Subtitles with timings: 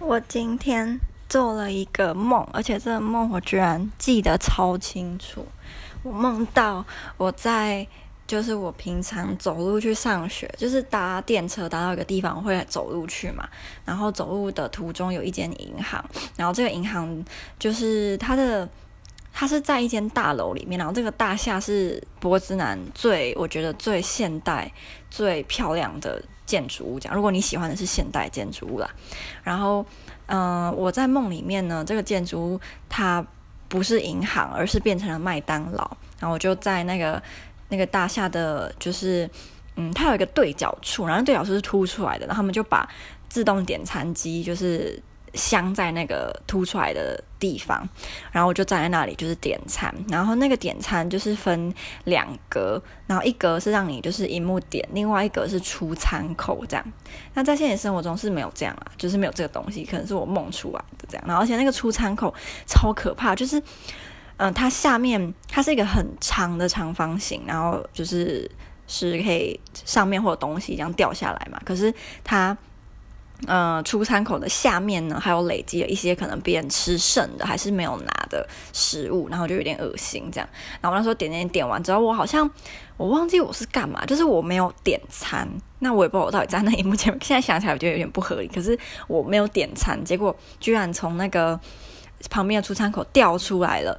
[0.00, 0.98] 我今天
[1.28, 5.46] 做了一个梦，而且这个梦我居然记得超清楚。
[6.02, 6.82] 我梦到
[7.18, 7.86] 我在，
[8.26, 13.46] 就是我平常走路去上学，就是搭电车搭到一个地方会走路去嘛。
[13.84, 16.02] 然后走路的途中有一间银行，
[16.34, 17.22] 然后这个银行
[17.58, 18.66] 就是它的，
[19.32, 24.72] 它是在一间大楼里面，然后这个大厦是波兹南最，我觉得最现代、
[25.10, 26.22] 最漂亮的。
[26.46, 28.90] 建筑物讲，如果你喜欢的是现代建筑物啦，
[29.44, 29.86] 然后，
[30.26, 33.24] 嗯、我在梦里面呢，这个建筑物它
[33.68, 35.88] 不是银行，而是变成了麦当劳。
[36.18, 37.22] 然后我就在那个
[37.68, 39.30] 那个大厦的，就是，
[39.76, 42.88] 嗯，它有一个对角处，然后对角处是凸出来的，然后他们就把
[43.28, 45.00] 自动点餐机就是。
[45.34, 47.88] 镶在那个凸出来的地方，
[48.32, 49.94] 然后我就站在那里，就是点餐。
[50.08, 51.72] 然后那个点餐就是分
[52.04, 56.92] 两格，然后一格是让你就是萤幕点，另外一格是出餐口这样。
[57.34, 61.24] 那在现实生活中是没有这样啊，就是没有这个东西，可能是我梦出来的这样。
[61.26, 62.34] 然后而且那个出餐口
[62.66, 63.62] 超可怕，就是
[64.36, 68.50] 嗯、它下面它是一个很长的长方形，然后就是
[68.86, 71.60] 是可以上面会有东西这样掉下来嘛。
[71.64, 72.56] 可是它。
[73.46, 80.48] 呃，出餐口的下面呢，还有累积了一些可能别人吃剩的，还是没有拿的食物，然后就有点恶心这样。
[80.80, 82.48] 然后我那时候点点点完之后，我好像
[82.96, 85.48] 我忘记我是干嘛，就是我没有点餐。
[85.78, 88.46] 那我也不知道我到底在那萤幕前面，现在想起来我觉得有点不合理。
[88.48, 91.58] 可是我没有点餐，结果居然从那个
[92.28, 93.98] 旁边的出餐口掉出来了。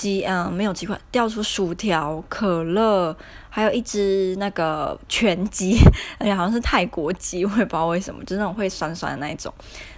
[0.00, 3.16] 鸡嗯，没有鸡块，掉出薯条、可乐，
[3.50, 5.76] 还有一只那个全鸡，
[6.20, 9.52] 而且好像是泰国鸡，我也不知道为什么，就那种会酸酸的那一种。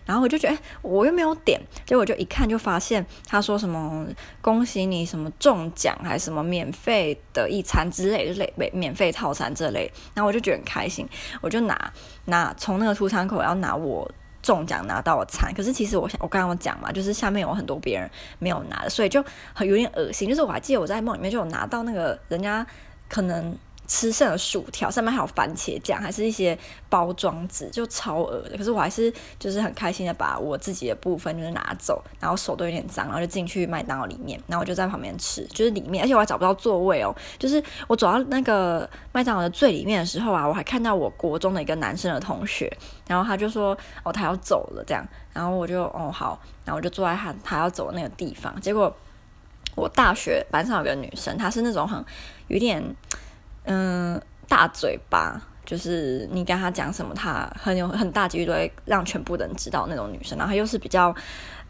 [0.07, 4.07] 然后我就觉得，我又没有点，结果就一看就发现他说什么
[4.41, 9.93] 恭喜你什么中奖，还什么免费的一餐之类之类，免费套餐之类。
[10.15, 11.07] 然后我就觉得很开心，
[11.43, 11.93] 我就拿
[12.25, 14.11] 拿从那个出餐口要拿我。
[14.43, 20.29] 中奖拿到了餐，可是其实我想，我刚刚讲嘛，就是下面有很多别人没有拿的，所以就很有点恶心。
[20.29, 22.67] 就是我还记得我在梦里面就有拿到那个人家
[23.09, 23.57] 可能。
[23.91, 26.57] 吃剩的薯条上面还有番茄酱，还是一些
[26.89, 28.57] 包装纸，就超恶的。
[28.57, 37.13] 可是我还是就是很开心的把我自己的部分就是拿走，然后手都有点脏，然后就进去麦当劳里面，然后我就在旁边吃，就是里面，而且我还找不到座位哦。
[37.37, 42.73] 就是我走到那个麦当劳的最里面的时候啊，我还看到我国中的一个男生的同学，
[43.09, 48.55] 然后他就说哦他要走了这样，然后我就哦好，然后我就坐在他他要走的那个地方。
[48.61, 48.97] 结果
[49.75, 52.05] 我大学班上有个女生，她是那种很
[52.47, 52.81] 有点。
[53.65, 60.37] 嗯，大嘴巴，就是你跟他讲什么，他很有很大几率都会让全部人知道那种女生。
[60.39, 61.15] 然后又是比较，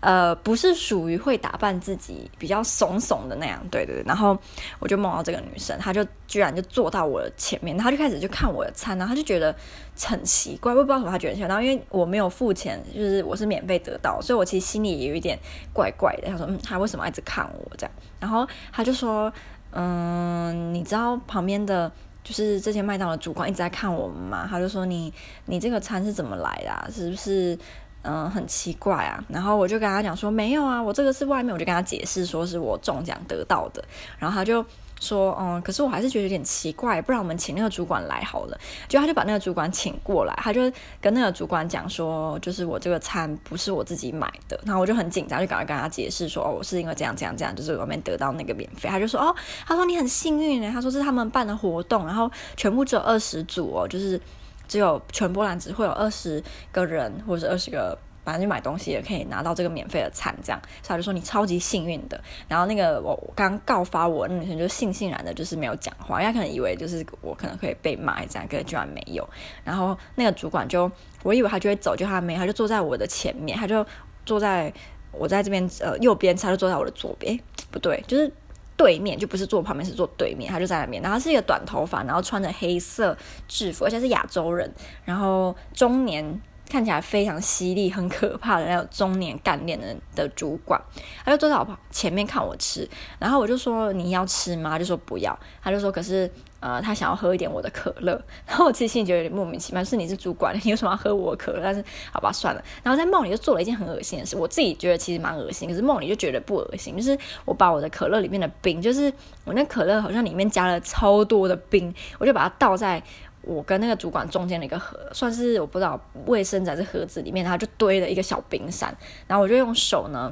[0.00, 3.60] 呃，不是属于会打扮自己，比较怂怂的那样。
[3.70, 4.02] 对对。
[4.06, 4.38] 然后
[4.78, 9.54] 我就梦到这个女生，她就居然就坐到我的前面，她就开始就看我的餐，然后她就觉得
[10.00, 11.38] 很奇怪，我不知道什么，她觉得。
[11.46, 15.38] 然后因为我没有付钱，就是我是免费得到，所以我其实心里也有一点
[15.74, 16.28] 怪怪的。
[16.30, 17.92] 她说，嗯，她为什么一直看我这样？
[18.20, 19.30] 然后她就说。
[19.72, 21.90] 嗯，你知道旁边的
[22.22, 24.46] 就是这些麦当劳主管一直在看我们嘛？
[24.48, 25.12] 他就说你
[25.46, 26.92] 你这个餐是怎么来的？
[26.92, 27.58] 是不是
[28.02, 29.24] 嗯很奇怪啊？
[29.28, 33.84] 然后我就跟他讲说没有啊，我这个是外面，我就跟他解释说是我中奖得到的，
[34.18, 34.64] 然后他就。
[35.00, 38.60] 说嗯，可是我还是觉得有点奇怪，不然我们请那个主管来好了。
[38.86, 44.60] 就他就把那个主管请过来，他就跟那个主管讲说，就是我这个餐不是我自己买的。
[44.64, 48.88] 然后我就很紧张，就赶快跟他解释说，哦，我是因为这样这样这样，就是我没得到那个免费。
[48.88, 49.34] 他就说，哦，
[49.66, 54.20] 他说你很幸运呢，他说是他们办的活动，然后全部只有二十组哦，就是
[54.68, 57.98] 只有全波兰只会有二十个人或者二十个。
[58.24, 62.20] 反正就买东西也可以拿到这个免费的餐，这样，所以他就说你超级幸运的。
[62.46, 69.26] 然后那个我刚告发我的那女生就悻悻然的，就是没有讲话，因为她可能以为就是我可能可以被骂这样，可是居然没有。
[69.64, 70.90] 然后那个主管就，
[71.22, 73.84] 我以为他就会走，就他没，他就坐在我的前面，他就
[74.26, 74.72] 坐在
[75.12, 77.38] 我在这边呃右边，他就坐在我的左边，
[77.70, 78.30] 不对，就是
[78.76, 81.02] 对面，就不是坐旁边，是坐对面，他就在那边。
[81.02, 83.16] 然后是一个短头发，然后穿着黑色
[83.48, 84.70] 制服，而且是亚洲人，
[85.04, 86.40] 然后中年。
[86.70, 90.80] 看起来非常犀利、很可怕的那种中年干练的的主管，
[91.24, 92.88] 他就坐在我前面看我吃，
[93.18, 94.70] 然后我就说，你要吃吗？
[94.70, 96.30] 他就说不要，他就说可是
[96.60, 98.12] 呃他想要喝一点我的可乐，
[98.46, 101.60] 然后我其实心里就有点莫名其妙，是你是主管， 你为什么要喝我可乐？
[101.62, 109.12] 但是好吧算了，然后在梦里就做了一件很恶心的事，我自己觉得其实蛮恶心，可是梦里就觉得不恶心，就是我把我的可乐里面的冰，就是
[109.44, 113.02] 我那可乐好像里面加了超多的冰，我就把它倒在。
[113.42, 118.94] 我跟那个主管中间的一个盒，算是我不知道卫生纸还是盒子里面，他就堆了一个小冰山，
[119.26, 120.30] 然后我就用手呢，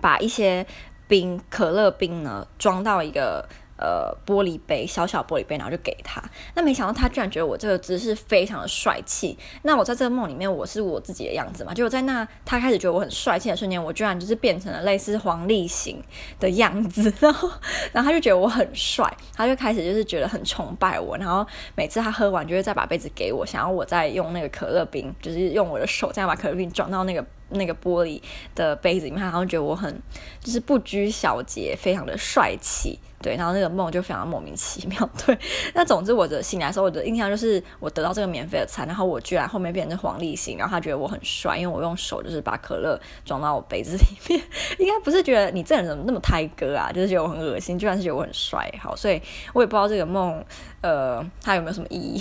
[0.00, 0.66] 把一些
[1.06, 6.22] 冰可乐冰呢装到一个呃玻璃杯，小小玻璃杯，然后就给他。
[6.54, 9.38] 那没想到他居然觉得我这个姿势非常的帅气。
[9.62, 11.72] 那我在这个梦里面，我是我自己的样子嘛？
[11.72, 16.02] 就在那他开始觉得我很帅气的瞬间，我居然就是变成了类似黄立行
[16.38, 17.12] 的样子。
[17.20, 17.50] 然后，
[17.92, 21.16] 然后他就觉得我很帅，他就开始就是觉得很崇拜我。
[21.16, 27.24] 然后每次他喝完，就会再把杯子给我，想要我再用那个可乐冰，就是用我的手这样把可乐冰装到那个。
[27.50, 28.20] 那个玻璃
[28.54, 30.00] 的杯子里面，然后觉得我很
[30.40, 35.36] 就是不拘小节，非常的帅气，对，然后那个梦就非常莫名其妙，对。
[35.74, 44.44] 那总之，我的醒来时候，我的印象就是我得到这个免费的餐，然后我居然后面变成黄立行，然后他觉得我很帅，因为我用手就是把可乐装到我杯子里面，
[44.78, 49.20] 应该不是觉得你这人怎么那么胎哥啊，就是觉得我很恶心，居然是觉得我很帅，好，所以
[49.52, 50.44] 我也不知道这个梦，
[50.82, 52.20] 呃，它有没有什么意义，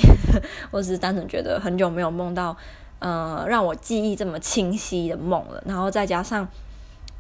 [0.72, 2.56] 我只是单纯觉得很久没有梦到。
[3.00, 6.48] 呃，让我记忆这么清晰的梦了，然后再加上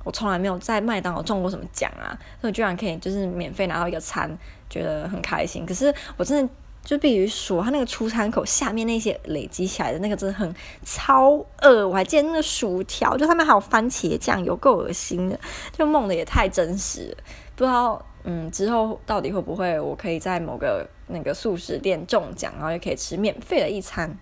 [0.04, 4.36] 我从来没有在麦当劳中过什么奖啊，所以居然可以就是免费拿到一个餐，
[4.70, 5.66] 觉得很开心。
[5.66, 6.54] 可是我真的
[6.84, 10.52] 就必须说，他那个出餐口下面那些累积起来的那个真的很
[10.84, 11.32] 超
[11.62, 15.38] 恶，我还记得那个薯条，就上面还有番茄酱，有够恶心的，
[15.78, 17.16] 就梦的也太真实，
[17.56, 24.18] 不知道嗯之后到底会不会我可以在某个那个速食店中奖，然后也可以吃免费的一餐。